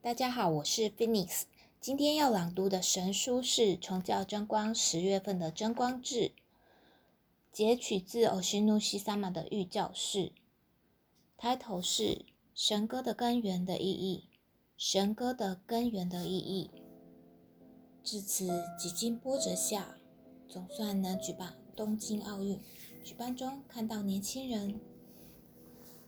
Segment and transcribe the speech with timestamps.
[0.00, 1.42] 大家好，我是 Phoenix。
[1.80, 6.30] 今天要朗读的神书是《崇教真光》十月份的真光志，
[7.50, 10.30] 截取自欧西努西萨玛的御教示。
[11.36, 12.24] Title 是
[12.54, 14.28] 神歌的根源的意义。
[14.76, 16.70] 神歌的根源的意义。
[18.04, 18.46] 至此
[18.78, 19.96] 几经波折下，
[20.48, 22.60] 总算能举办东京奥运。
[23.02, 24.80] 举办中看到年轻人、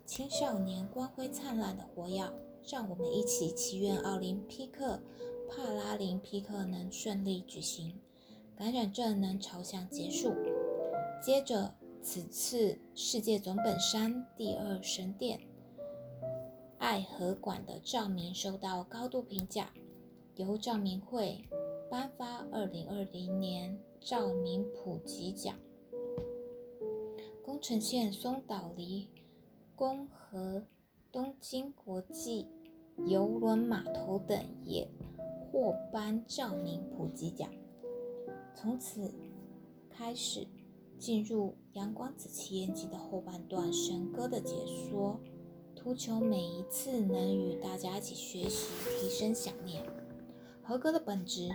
[0.07, 2.33] 青少年光辉灿烂的活跃。
[2.69, 5.01] 让我们一起祈愿奥林匹克、
[5.49, 7.99] 帕拉林匹克能顺利举行，
[8.55, 10.33] 感染症能朝向结束。
[11.23, 15.41] 接着，此次世界总本山第二神殿
[16.79, 19.73] 爱河馆的照明受到高度评价，
[20.37, 21.45] 由照明会
[21.91, 25.59] 颁发二零二零年照明普及奖。
[27.45, 29.09] 宫城县松岛离
[29.75, 30.63] 宫和。
[31.13, 32.47] 东京国际
[33.07, 34.89] 邮轮码头等也
[35.51, 37.51] 获颁照明普及奖。
[38.55, 39.13] 从此
[39.89, 40.47] 开始
[40.99, 45.19] 进入阳光子奇缘记的后半段神歌的解说，
[45.75, 48.69] 图求每一次能与大家一起学习，
[49.01, 49.83] 提升想念。
[50.63, 51.49] 和歌的本质，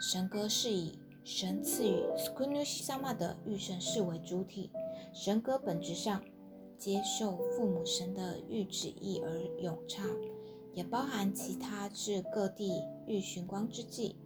[0.00, 4.70] 神歌是以神赐予 Skunushi Sama 的御神事为主体。
[5.12, 6.22] 神歌本质上。
[6.78, 10.06] 接受父母神的御旨意而咏唱，
[10.74, 14.16] 也包含其他至各地欲寻光之际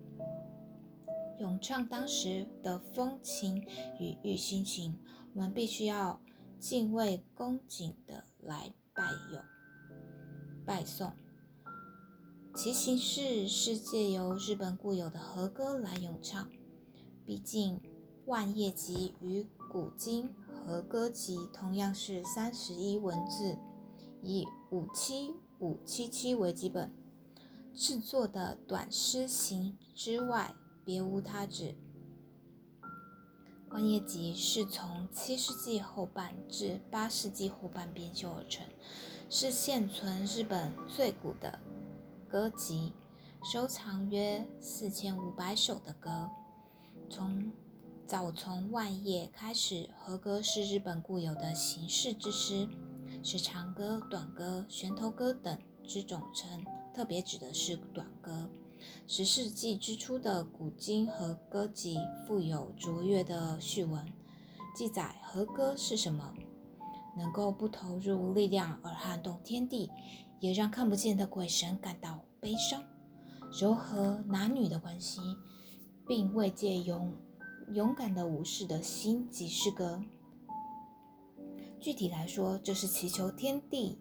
[1.38, 3.64] 咏唱当时的风情
[4.00, 4.98] 与欲心情。
[5.34, 6.20] 我们必须要
[6.58, 9.42] 敬畏恭敬的来拜咏
[10.66, 11.12] 拜颂。
[12.56, 16.50] 其形式是借由日本固有的和歌来咏唱，
[17.24, 17.80] 毕竟
[18.26, 20.34] 万叶集与古今。
[20.68, 23.56] 和歌集同样是三十一文字，
[24.22, 26.92] 以五七五七七为基本
[27.74, 31.74] 制作的短诗行之外，别无他旨。
[33.70, 38.66] 万叶集是从七世纪后半至八世纪后半编修而成，
[39.30, 41.58] 是现存日本最古的
[42.28, 42.92] 歌集，
[43.42, 46.28] 收藏约四千五百首的歌。
[47.08, 47.50] 从
[48.08, 52.66] 早从万叶开始，和歌是日本固有的形式之诗，
[53.22, 56.64] 是长歌、短歌、旋头歌等之总称，
[56.94, 58.48] 特别指的是短歌。
[59.06, 64.02] 十世纪之初的古今和歌集富有卓越的序文，
[64.74, 66.32] 记载和歌是什么，
[67.14, 69.90] 能够不投入力量而撼动天地，
[70.40, 72.82] 也让看不见的鬼神感到悲伤，
[73.60, 75.20] 柔和男女的关系，
[76.06, 77.14] 并未借用。
[77.72, 80.02] 勇敢的武士的心即是歌。
[81.80, 83.98] 具体来说，这是祈求天地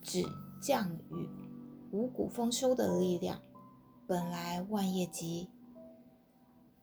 [0.00, 0.24] 只
[0.62, 1.28] 降雨、
[1.90, 3.42] 五谷丰收的力量。
[4.06, 5.48] 本来万叶集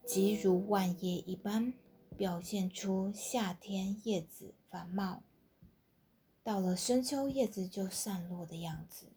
[0.05, 1.73] 即如万叶一般，
[2.17, 5.23] 表现出夏天叶子繁茂，
[6.43, 9.07] 到了深秋叶子就散落的样子。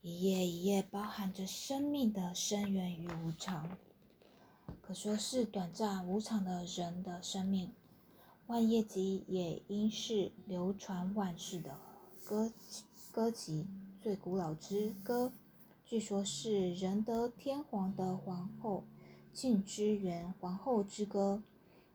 [0.00, 3.76] 一页一页包含着生命的深远与无常。
[4.86, 7.70] 可说是短暂无常的人的生命。
[8.48, 11.78] 万叶集也应是流传万世的
[12.22, 12.52] 歌
[13.10, 13.66] 歌集，
[14.02, 15.32] 最古老之歌，
[15.86, 18.84] 据说是仁德天皇的皇后
[19.32, 21.42] 庆之源皇后之歌。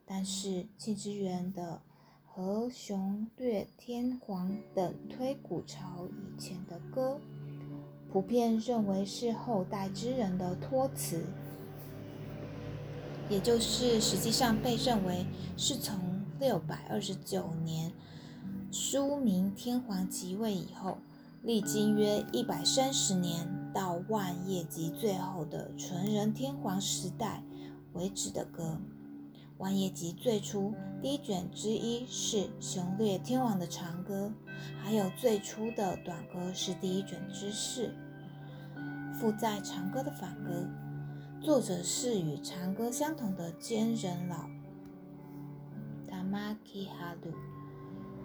[0.03, 1.83] 但是庆之源的
[2.25, 7.19] 和雄略天皇等推古朝以前的歌，
[8.11, 11.23] 普遍认为是后代之人的托词。
[13.29, 15.25] 也就是实际上被认为
[15.55, 15.99] 是从
[16.39, 17.93] 六百二十九年
[18.71, 20.97] 书明天皇即位以后，
[21.43, 27.43] 历经约一百三十年到万叶集最后的纯仁天皇时代
[27.93, 28.77] 为止的歌。
[29.57, 34.31] 万叶集最初第一卷之一是雄略天王的长歌，
[34.81, 37.93] 还有最初的短歌是第一卷之四，
[39.13, 40.65] 附在长歌的反歌。
[41.41, 44.49] 作者是与长歌相同的坚人老
[46.05, 47.33] ，Tamaki Haru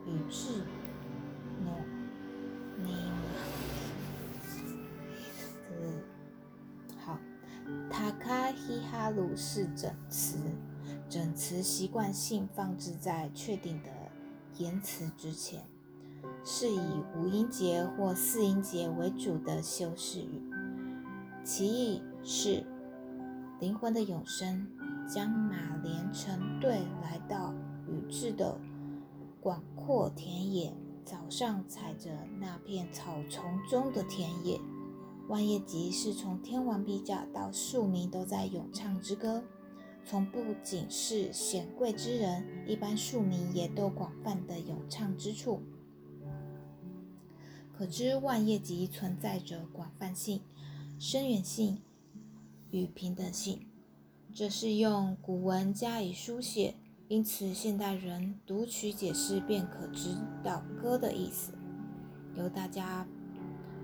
[0.05, 0.65] 宇治
[1.63, 1.73] 诺
[2.83, 3.15] 尼马。
[6.99, 7.21] 好
[7.89, 10.37] ，Takahi Haru 是整词，
[11.09, 13.91] 整词习惯性放置在确定的
[14.59, 15.63] 言辞之前，
[16.45, 16.81] 是以
[17.17, 20.43] 五音节或四音节为主的修饰语，
[21.45, 22.67] 其意是。
[23.61, 24.67] 灵魂的永生，
[25.09, 27.55] 将马连成队来到
[27.89, 28.59] 宇治的
[29.41, 30.73] 广阔田野。
[31.05, 32.11] 早上踩着
[32.41, 34.59] 那片草丛中的田野，
[35.29, 39.45] 万叶集是从天王陛下到庶民都在咏唱之歌，
[40.05, 45.61] 从不仅是显贵之人，一般庶民也都广泛的咏唱之处。
[47.77, 50.41] 可知万叶集存在着广泛性、
[50.99, 51.83] 深远性
[52.75, 53.67] 与平等性，
[54.35, 56.75] 这是用古文加以书写，
[57.07, 61.53] 因此现代人读取解释便可知道歌的意思。
[62.35, 63.07] 由大家。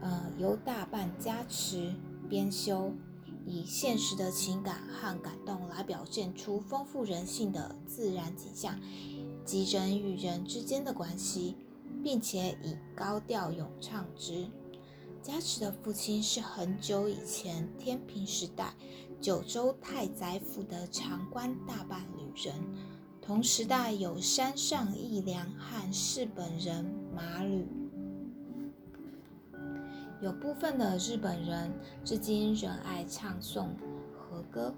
[0.03, 1.95] 呃，由大半加持
[2.27, 2.91] 编修，
[3.45, 8.81] 以现实的情感和感动来表现出丰富人性的自然景象
[9.45, 11.55] 及人与人之间的关系，
[12.03, 14.47] 并且以高调咏唱之。
[15.23, 18.73] 加持的父亲是很久以前天平时代
[19.21, 22.55] 九州太宰府的长官大伴旅人，
[23.21, 26.85] 同时代有山上义良和世本人
[27.15, 27.67] 马吕。
[30.23, 31.71] 有部分的日本人
[32.03, 33.69] 至今仍爱唱诵
[34.17, 34.75] 和歌，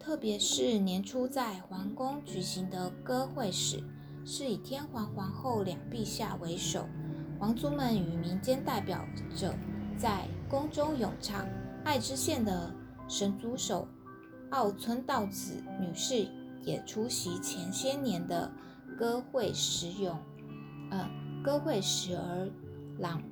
[0.00, 3.84] 特别是年初在皇宫举行的歌会时，
[4.24, 6.88] 是以天皇皇后两陛下为首，
[7.38, 9.06] 皇族们与民间代表
[9.36, 9.54] 者
[9.96, 11.46] 在宫中咏唱。
[11.84, 12.74] 爱知县的
[13.08, 13.88] 神族手
[14.50, 16.26] 奥村道子女士
[16.64, 18.50] 也出席前些年的
[18.98, 20.18] 歌会时咏，
[20.90, 21.08] 呃，
[21.42, 22.50] 歌会时而
[22.98, 23.22] 朗。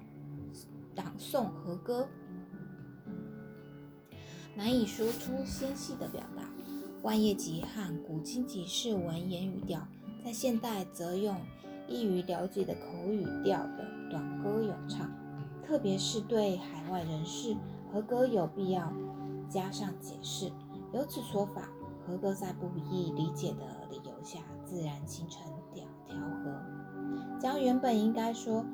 [0.94, 2.08] 朗诵和歌，
[4.54, 6.42] 难以说出纤细的表达。
[7.02, 9.86] 万叶集和古今集是文言语调，
[10.24, 11.36] 在现代则用
[11.86, 15.10] 易于了解的口语调的短歌咏唱。
[15.62, 17.56] 特别是对海外人士，
[17.92, 18.92] 和歌有必要
[19.48, 20.52] 加上解释。
[20.92, 21.68] 由此说法，
[22.06, 25.42] 和歌在不易理解的理由下，自然形成
[25.74, 28.64] 调调和，将原本应该说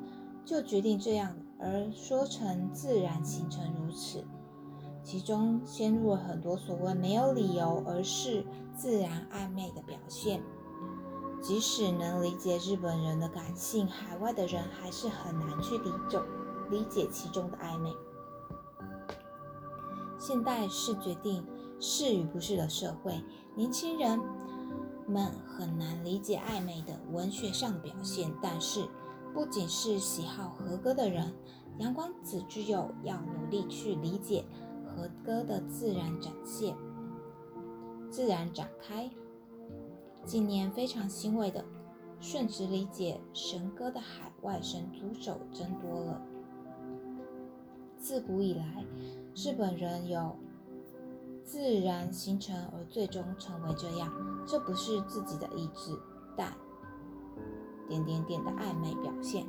[0.45, 1.35] 就决定这样。
[1.59, 4.25] 而说成自然形成如此，
[5.01, 8.45] 其中陷入了很多所谓没有理由，而是
[8.75, 10.41] 自然暧昧的表现。
[11.43, 16.19] 即使能理解日本人的感性，海外的人还是很难去理解
[16.71, 17.93] 理解其中的暧昧。
[20.17, 21.45] 现代是决定
[21.81, 23.21] 是与不是的社会，
[23.55, 24.19] 年轻人
[25.05, 28.87] 们很难理解暧昧的文学上的表现，但是。
[29.33, 31.33] 不仅是喜好和歌的人，
[31.79, 34.45] 阳光子之友要努力去理解
[34.85, 36.77] 和歌的自然展现、
[38.11, 39.09] 自然展开。
[40.25, 41.63] 近年非常欣慰的，
[42.19, 46.21] 顺直理解神歌的海外神族手增多了。
[47.97, 48.85] 自古以来，
[49.35, 50.35] 日本人有
[51.43, 54.11] 自然形成而最终成为这样，
[54.47, 55.97] 这不是自己的意志，
[56.37, 56.53] 但。
[57.89, 59.45] 点点点的暧昧表现。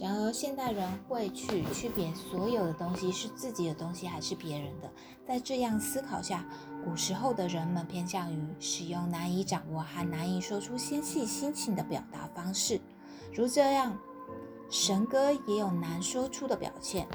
[0.00, 4.90] 然而，现代人会去区别所有的东西是自己的东西还是别人的。
[5.28, 6.42] 在这样思考下，
[6.82, 12.80] 古时候的人们偏向于使用难以掌握还难以说出纤细心情的表达方式，
[13.34, 13.94] 如这样，
[14.70, 17.06] 神歌也有难说出的表现。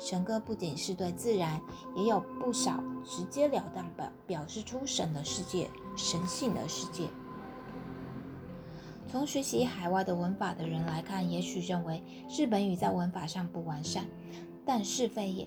[0.00, 1.60] 神歌不仅是对自然，
[1.94, 7.08] 也有不少直截了当表表示出神的世界、神性的世界。
[9.12, 14.06] 从学习海外的文法的人来看，也许认为日本语在文法上不完善，
[14.64, 15.46] 但是非也。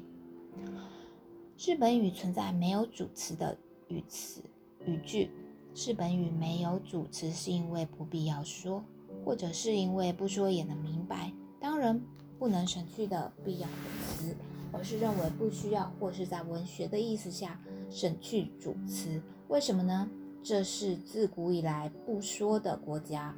[1.57, 4.43] 日本语存在没有主词的语词
[4.85, 5.31] 语句。
[5.73, 8.85] 日本语没有主词，是因为不必要说，
[9.25, 11.33] 或者是因为不说也能明白。
[11.59, 11.99] 当然
[12.37, 13.73] 不能省去的必要的
[14.05, 14.37] 词，
[14.71, 19.19] 而是认为不需要，或是在文学的意思下省去主词。
[19.47, 20.07] 为什么呢？
[20.43, 23.35] 这是自古以来不说的国家。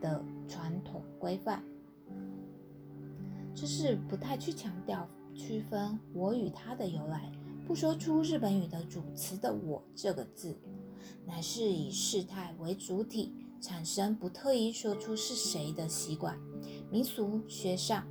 [0.00, 1.62] 的传统规范，
[3.54, 7.30] 这是不太去强调区分我与他的由来，
[7.66, 10.56] 不说出日本语的主词的“我”这个字，
[11.26, 16.38] 乃是以事态为主体，产生不特意说出是谁的习惯。
[16.90, 18.06] 民俗学上，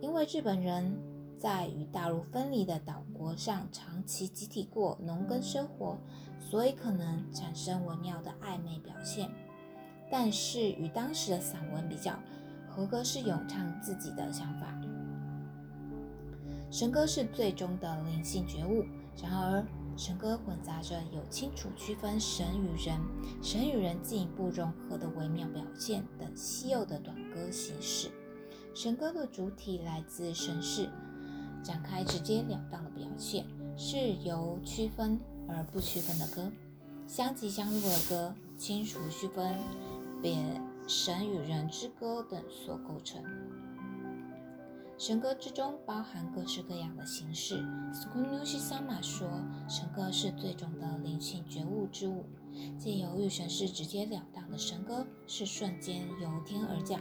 [0.00, 0.96] 因为日本人
[1.38, 5.98] 在与大陆分离的岛国上长期集体过农耕生活，
[6.40, 9.30] 所以可能产生微妙的暧昧表现。
[10.10, 12.18] 但是与当时的散文比较，
[12.68, 14.78] 和歌是咏唱自己的想法，
[16.70, 18.84] 神歌是最终的灵性觉悟。
[19.22, 19.64] 然而，
[19.96, 23.00] 神歌混杂着有清楚区分神与人、
[23.42, 28.10] 神与人进一步融合的微妙表现等稀有的短歌形式。
[28.74, 30.90] 神歌的主体来自神世，
[31.62, 36.52] 展开直截了当的表现，是由区分而不区分的歌，
[37.06, 39.54] 相即相入的歌，清楚区分。
[40.26, 40.34] 别
[40.88, 43.22] 神与人之歌等所构成。
[44.98, 47.64] 神歌之中包含各式各样的形式。
[47.92, 49.28] s k u n u s i Sama 说，
[49.68, 52.24] 神歌是最终的灵性觉悟之物，
[52.76, 57.00] 借由御神是直截了当的神歌，是瞬间由天而降。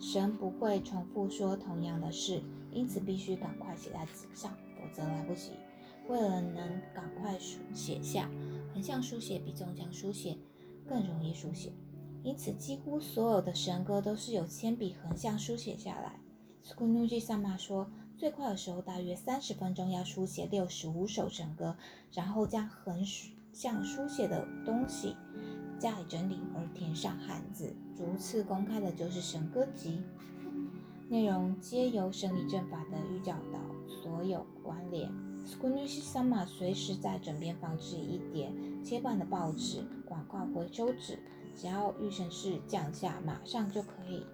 [0.00, 5.52] 神不会重复说同样的事，因此必须赶快写在纸上，否则来不及。
[6.08, 8.28] 为了能赶快书写下，
[8.74, 10.36] 横向书写比纵向书写
[10.88, 11.70] 更容易书写，
[12.22, 16.20] 因此几乎所有的神歌都是由铅笔横向书写下来。
[16.62, 21.76] s k u n u j i Sama 说，最快的时候大约三十分钟要书写六十五首神歌，
[22.12, 23.04] 然后将横
[23.52, 25.16] 向书写的东西
[25.78, 30.02] 加以整理而填上汉字，逐次公开的就是神歌集，
[31.08, 33.58] 内容皆由神理正法的预教导
[34.02, 35.08] 所有关联。
[35.46, 38.52] s k u n u j i Sama 随时在枕边放置一叠
[38.84, 41.18] 切半的报纸、广告回收纸，
[41.56, 44.24] 只要御神士降下，马上就可以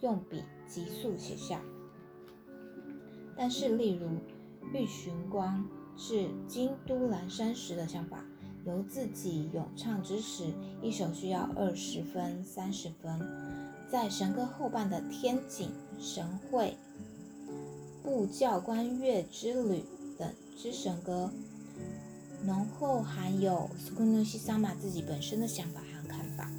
[0.00, 1.60] 用笔急速写下。
[3.36, 4.08] 但是，例如
[4.72, 8.24] 玉寻光是京都岚山时的想法，
[8.64, 13.20] 由自己咏唱之时，一首需要二十分、三十分。
[13.88, 16.76] 在神歌后半的天井神会、
[18.02, 19.84] 布教官乐之旅
[20.18, 21.30] 等之神歌，
[22.44, 25.80] 浓厚含有 s k u n u s h i Sama 自己本身的想法。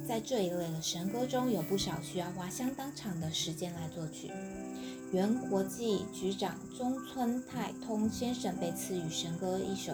[0.08, 4.30] 在这一类的神歌中，有不少需要花相当长的时间来作曲。
[5.12, 9.92] 原国际局长中村太通先生被赐予神歌一首。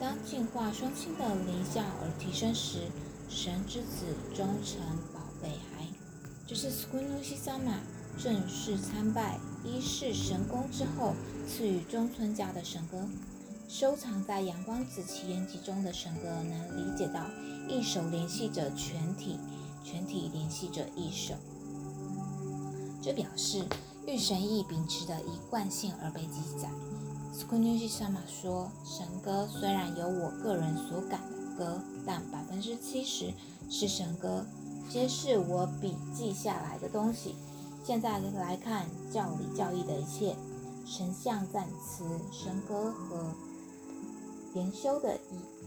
[0.00, 2.88] 当净化双亲的灵相而提升时，
[3.28, 4.80] 神之子终成
[5.14, 5.86] 宝贝孩。
[6.48, 7.78] 这是 s q u i n u s i Sama
[8.18, 11.14] 正式参拜一世神宫之后
[11.46, 13.08] 赐予中村家的神歌。
[13.70, 17.20] 收藏在阳光子奇缘集中的神歌，能理解到
[17.68, 19.38] 一首联系着全体，
[19.84, 21.34] 全体联系着一首。
[23.00, 23.64] 这表示
[24.08, 26.68] 御神意秉持的一贯性而被记载。
[27.32, 33.32] s k u n u j i Sama 说：“神歌虽然有我个人所感的歌，但百分之七十
[33.70, 34.44] 是神歌，
[34.90, 37.36] 皆是我笔记下来的东西。
[37.84, 40.34] 现在来看教理教义的一切
[40.84, 43.32] 神像赞词、神歌和
[44.54, 45.18] 研修的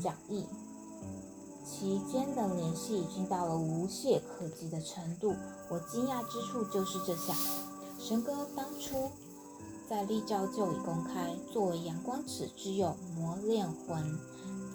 [0.01, 0.45] 讲义。”
[1.65, 5.33] 其间的联系已经到了无懈可击的程度。
[5.69, 7.35] 我惊讶之处就是这项
[7.97, 9.09] 神歌当初
[9.89, 14.19] 在立教就已公开，作为阳光子之友磨练魂，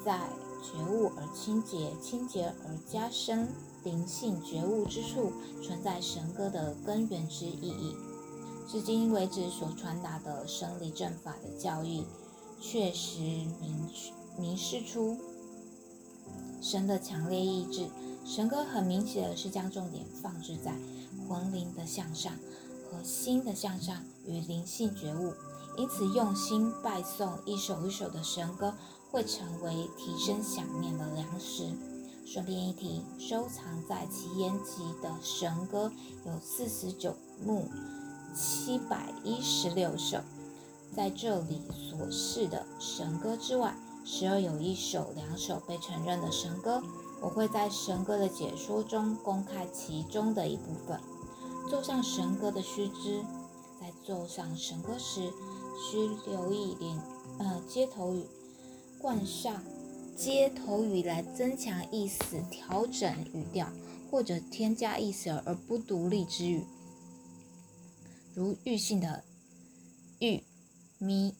[0.05, 0.19] 在
[0.63, 3.49] 觉悟而清洁、清洁而加深
[3.85, 7.95] 灵性觉悟之处，存在神歌的根源之意义。
[8.67, 12.05] 至今为止所传达的生理正法的教义，
[12.61, 13.89] 确实明
[14.39, 15.17] 明示出。
[16.61, 17.89] 神的强烈意志，
[18.25, 20.75] 神歌很明显的是将重点放置在
[21.29, 22.33] 魂灵的向上
[22.91, 25.33] 和心的向上与灵性觉悟，
[25.77, 28.75] 因此用心拜诵一首一首的神歌，
[29.11, 31.71] 会成为提升想念的粮食。
[32.27, 35.91] 顺便一提，收藏在奇言集的神歌
[36.27, 37.69] 有四十九目，
[38.35, 40.19] 七百一十六首，
[40.95, 43.75] 在这里所示的神歌之外。
[44.05, 46.83] 时而有一首、两首被承认的神歌，
[47.21, 50.99] 我会在神歌的解说中公开其中的一部分。
[51.71, 53.23] 奏上神歌的须知，
[53.79, 55.31] 在奏上神歌时，
[55.91, 56.99] 需留意连
[57.39, 58.25] 呃接头语，
[58.99, 59.63] 冠上
[60.17, 63.69] 接头语来增强意思、调整语调，
[64.11, 66.65] 或者添加意思而不独立之语，
[68.35, 69.23] 如玉性的
[70.21, 70.43] 玉
[70.99, 71.35] 咪。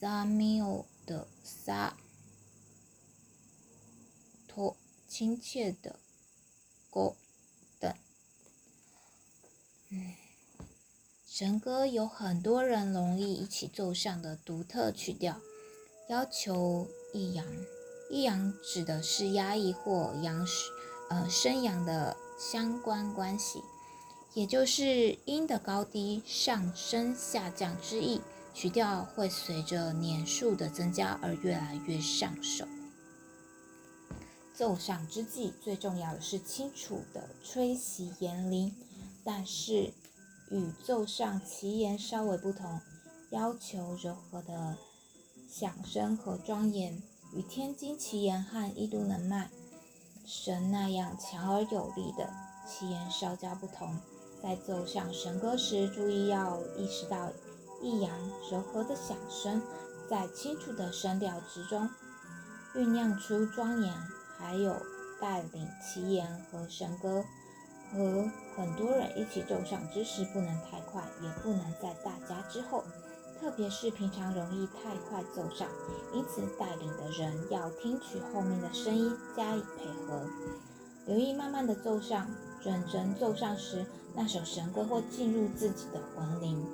[0.00, 1.96] 萨米欧的萨，
[4.46, 4.76] 托
[5.08, 5.98] 亲切的
[6.90, 7.16] 勾
[7.80, 7.94] 等。
[9.88, 10.14] 嗯，
[11.26, 15.40] 神歌有很多人容易一起奏上的独特曲调，
[16.10, 17.46] 要求抑扬。
[18.10, 20.46] 抑扬指的是压抑或扬
[21.08, 23.62] 呃升扬的相关关系，
[24.34, 28.20] 也就是音的高低上升下降之意。
[28.52, 32.64] 曲调会随着年数的增加而越来越上手。
[34.54, 38.72] 奏上之际，最重要的是清楚的吹袭言灵，
[39.24, 39.92] 但是
[40.50, 42.80] 与奏上其言稍微不同，
[43.30, 44.78] 要求柔和的
[45.48, 47.02] 响声和庄严，
[47.34, 49.50] 与天津奇言和一都能脉
[50.24, 52.32] 神那样强而有力的
[52.64, 53.98] 奇言稍加不同。
[54.44, 57.30] 在奏响神歌时，注意要意识到。
[57.82, 58.10] 抑扬
[58.50, 59.60] 柔和的响声，
[60.08, 61.90] 在清楚的声调之中
[62.74, 63.92] 酝酿出庄严，
[64.38, 64.74] 还有
[65.20, 67.22] 带领其言和神歌
[67.92, 72.84] 和很多人一起奏上之时，不能太快，也不能在大家之后，
[73.38, 75.68] 特别是平常容易太快奏上，
[76.14, 80.26] 因此带领的人要听取后面的声音加以配合，
[81.06, 82.26] 留意慢慢的奏上。
[82.62, 83.84] 认真奏上时，
[84.14, 86.64] 那首神歌会进入自己的魂灵。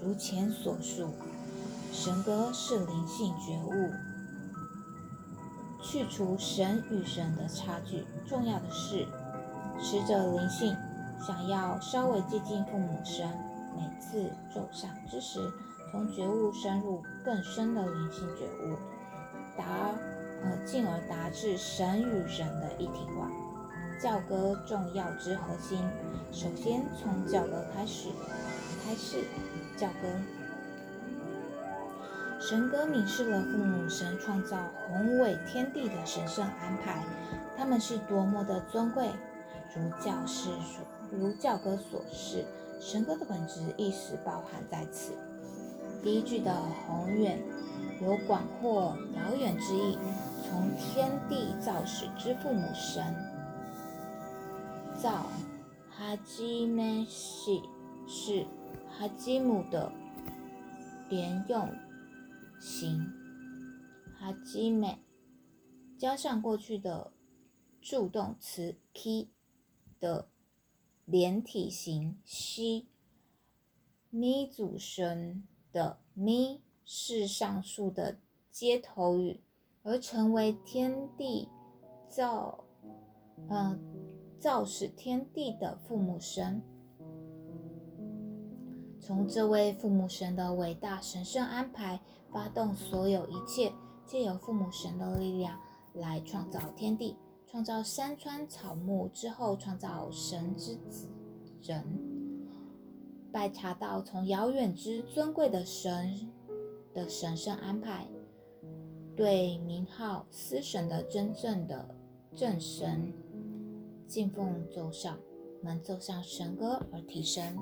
[0.00, 1.08] 如前所述，
[1.90, 3.90] 神歌是灵性觉悟。
[5.82, 9.04] 去除神与神的差距，重要的是，
[9.82, 10.76] 持着灵性，
[11.20, 13.28] 想要稍微接近父母神，
[13.74, 15.52] 每次奏上之时，
[15.90, 18.76] 从觉悟深入更深的灵性觉悟，
[19.58, 19.90] 达
[20.44, 23.30] 呃进而达至神与人的一体化。
[24.00, 25.78] 教歌重要之核心，
[26.30, 28.10] 首先从教歌开始，
[28.84, 29.24] 开始
[29.76, 30.08] 教歌。
[32.38, 37.02] 神歌明示了父母神创造宏伟天地的神圣安排，
[37.56, 39.08] 他们是多么的尊贵。
[39.74, 42.44] 如教士所，如教歌所示，
[42.78, 45.12] 神歌的本质意识包含在此。
[46.02, 46.54] 第一句的
[46.86, 47.38] 宏远
[48.02, 49.96] 有广阔遥远之意，
[50.44, 53.02] 从天地造始之父母神。
[55.00, 55.26] 造
[55.90, 57.62] 哈基梅西
[58.06, 58.46] 是
[58.90, 59.90] 哈基姆的
[61.08, 61.68] 连用。
[62.60, 63.12] 形，
[64.18, 64.98] 哈基美，
[65.98, 67.12] 加上过去的
[67.82, 69.28] 助动词 k
[70.00, 70.28] 的
[71.04, 72.88] 连体形西，
[74.08, 78.18] 咪组声的咪是上述的
[78.50, 79.40] 接头语，
[79.84, 81.48] 而成为天地
[82.08, 82.64] 造，
[83.48, 83.78] 嗯，
[84.40, 86.60] 造使天地的父母神。
[88.98, 92.00] 从这位父母神的伟大神圣安排。
[92.32, 93.72] 发动所有一切，
[94.04, 95.56] 借由父母神的力量
[95.92, 101.08] 来创造天地，创造山川草木之后，创造神之子
[101.62, 101.84] 人。
[103.30, 106.28] 拜查到从遥远之尊贵的神
[106.92, 108.08] 的神圣安排，
[109.16, 111.94] 对名号司神的真正的
[112.34, 113.12] 正神
[114.06, 115.18] 敬奉奏上，
[115.62, 117.56] 能奏上神歌而提升。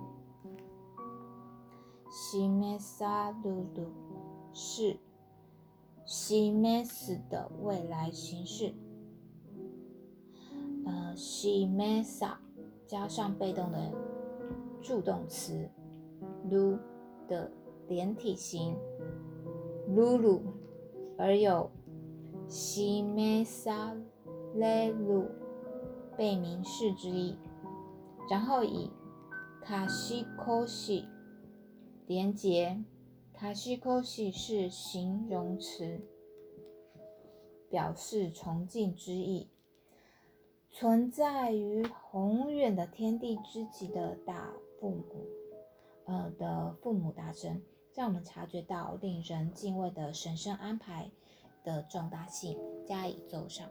[2.10, 3.86] 西梅萨鲁鲁。
[4.54, 4.98] 是
[6.04, 8.74] 西梅斯的未来形式，
[10.84, 12.38] 呃，西梅萨
[12.86, 13.90] 加上被动的
[14.82, 15.70] 助动词
[16.50, 16.78] lu
[17.26, 17.50] 的
[17.88, 18.76] 连体型
[19.88, 20.42] lulu，
[21.22, 21.70] 而有
[22.48, 23.94] 西梅萨
[24.56, 25.28] 勒鲁
[26.16, 27.38] 被名示之意，
[28.28, 28.90] 然后以
[29.62, 31.06] 卡西科西
[32.08, 32.82] 连接。
[33.32, 36.00] 卡西科西是形容词，
[37.70, 39.48] 表示崇敬之意。
[40.72, 45.04] 存在于宏远的天地之极的大父母，
[46.04, 47.62] 呃的父母大神，
[47.94, 51.10] 让我们察觉到令人敬畏的神圣安排
[51.64, 53.70] 的重大性，加以奏上。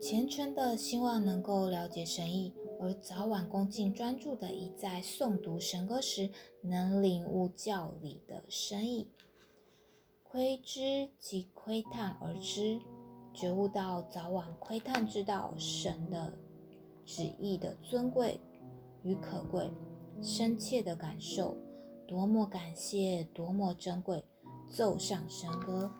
[0.00, 2.52] 虔诚的希望能够了解神意。
[2.80, 6.28] 而早晚恭敬专注的，以在诵读神歌时
[6.62, 9.08] 能领悟教理的深意，
[10.24, 12.80] 窥知及窥探而知，
[13.32, 16.36] 觉悟到早晚窥探知道神的
[17.06, 18.40] 旨意的尊贵
[19.04, 19.70] 与可贵，
[20.20, 21.56] 深切的感受
[22.06, 24.24] 多么感谢，多么珍贵，
[24.68, 25.90] 奏上神歌。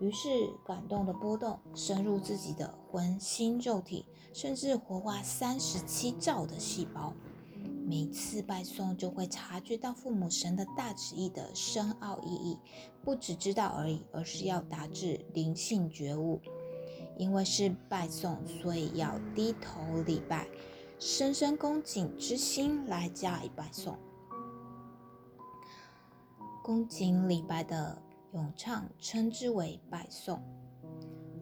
[0.00, 0.28] 于是，
[0.64, 7.12] 感动的波动深入自己的魂心肉体，甚至活化三十七兆的细胞。
[7.84, 12.58] 每次拜诵，就会察觉到父母神的大旨意的深奥意义，
[13.02, 16.40] 不只知道而已，而是要达至灵性觉悟。
[17.16, 20.46] 因为是拜诵，所以要低头礼拜，
[20.98, 23.94] 深深恭敬之心来加以拜诵。
[26.62, 28.02] 恭敬礼拜的。
[28.32, 30.38] 咏唱称之为拜颂，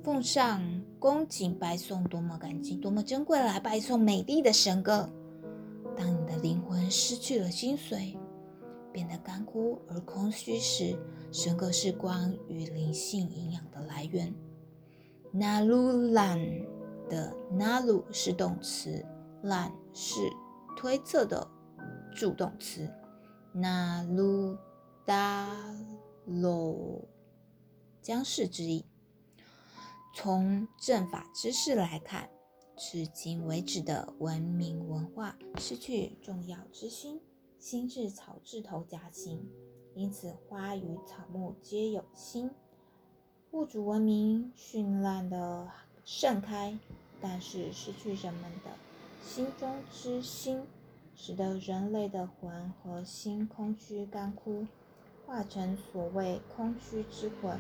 [0.05, 0.63] 奉上
[1.01, 3.41] 恭敬拜颂，多么干净，多么珍贵！
[3.41, 5.11] 来拜颂美丽的神歌。
[5.97, 8.17] 当你的灵魂失去了精髓，
[8.93, 10.97] 变得干枯而空虚时，
[11.33, 14.33] 神歌是光与灵性营养的来源。
[15.33, 16.39] 那鲁兰
[17.11, 19.05] 的那鲁是动词，
[19.47, 20.15] 懒是
[20.77, 21.49] 推测的
[22.15, 22.91] 助动词。
[23.53, 24.57] 那鲁
[25.05, 25.57] 达。
[26.29, 27.07] 罗，
[28.03, 28.85] 将士之意。
[30.13, 32.29] 从正法知识来看，
[32.77, 37.23] 至今为止的文明文化失去重要之心，
[37.61, 39.49] 心是草字头加心，
[39.95, 42.51] 因此花与草木皆有心。
[43.53, 45.71] 物主文明绚烂的
[46.05, 46.77] 盛开，
[47.21, 48.73] 但是失去人们的
[49.27, 50.63] 心中之心，
[51.17, 54.67] 使得人类的魂和心空虚干枯，
[55.27, 57.59] 化成所谓空虚之魂。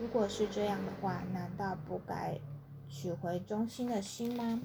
[0.00, 2.38] 如果是这样的话，难道不该
[2.88, 4.60] 取回中心的心吗？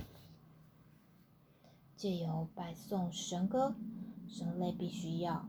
[1.96, 3.76] 借由拜诵神歌，
[4.28, 5.48] 人类必须要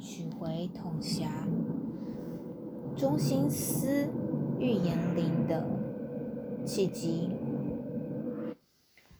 [0.00, 1.46] 取回统辖
[2.96, 4.08] 中心思
[4.58, 5.64] 预言灵的
[6.64, 7.30] 契机。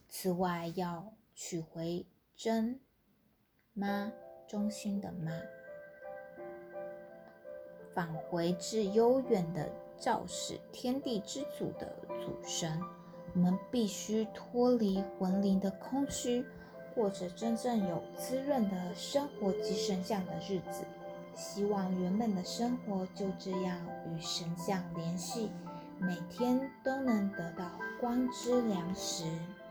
[0.08, 2.80] 此外，要取回真
[3.72, 4.12] 妈
[4.46, 5.32] 中心的妈，
[7.94, 9.70] 返回至悠远的。
[9.98, 11.90] 肇始天地之祖的
[12.20, 12.78] 祖神，
[13.32, 16.44] 我们必须脱离魂灵的空虚，
[16.94, 20.84] 过着真正有滋润的生活及神像的日子。
[21.34, 25.50] 希望原本的生活就这样与神像联系，
[25.98, 29.24] 每天都能得到光之粮食。